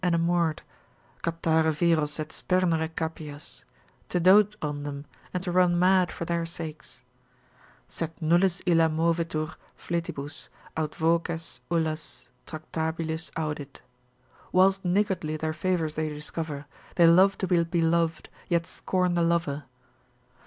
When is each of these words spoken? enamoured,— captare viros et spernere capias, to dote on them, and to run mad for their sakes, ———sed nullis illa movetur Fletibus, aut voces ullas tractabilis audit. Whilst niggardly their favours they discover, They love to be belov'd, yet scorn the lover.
enamoured,— 0.03 0.63
captare 1.21 1.71
viros 1.71 2.19
et 2.19 2.29
spernere 2.29 2.89
capias, 2.95 3.63
to 4.09 4.19
dote 4.19 4.55
on 4.59 4.81
them, 4.81 5.05
and 5.31 5.43
to 5.43 5.51
run 5.51 5.77
mad 5.77 6.11
for 6.11 6.25
their 6.25 6.43
sakes, 6.43 7.03
———sed 7.87 8.11
nullis 8.19 8.63
illa 8.65 8.89
movetur 8.89 9.53
Fletibus, 9.77 10.49
aut 10.75 10.95
voces 10.95 11.61
ullas 11.69 12.29
tractabilis 12.47 13.29
audit. 13.37 13.81
Whilst 14.51 14.83
niggardly 14.83 15.37
their 15.37 15.53
favours 15.53 15.93
they 15.93 16.09
discover, 16.09 16.65
They 16.95 17.05
love 17.05 17.37
to 17.37 17.45
be 17.45 17.63
belov'd, 17.63 18.29
yet 18.49 18.65
scorn 18.65 19.13
the 19.13 19.21
lover. 19.21 19.65